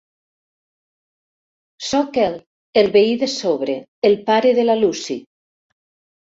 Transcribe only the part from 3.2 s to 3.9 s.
de sobre,